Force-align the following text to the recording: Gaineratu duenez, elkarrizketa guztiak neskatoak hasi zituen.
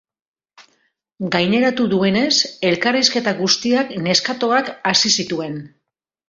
Gaineratu 1.35 1.85
duenez, 1.91 2.31
elkarrizketa 2.69 3.35
guztiak 3.43 3.93
neskatoak 4.07 4.73
hasi 4.93 5.13
zituen. 5.19 5.63